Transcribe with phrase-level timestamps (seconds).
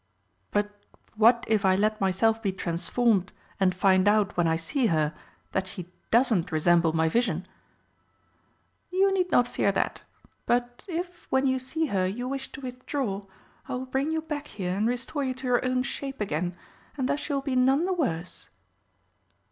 [0.49, 5.13] "But what if I let myself be transformed and find out when I see her
[5.51, 7.45] that she doesn't resemble my vision?"
[8.89, 10.01] "You need not fear that.
[10.47, 13.27] But if, when you see her, you wish to withdraw,
[13.67, 16.57] I will bring you back here and restore you to your own shape again,
[16.97, 18.49] and thus you will be none the worse."